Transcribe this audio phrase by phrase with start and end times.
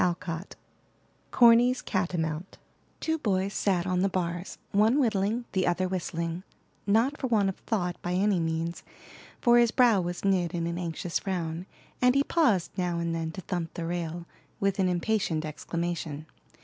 [1.29, 2.57] CORNY'S CATAMOUNT
[2.99, 6.41] Two boys sat on the bars, one whittling, the other whistling,
[6.87, 8.81] not for want of thought by any means,
[9.41, 11.67] for his brow was knit in an anxious frown,
[12.01, 14.25] and he paused now and then to thump the rail,
[14.59, 16.25] with an impatient exclamation.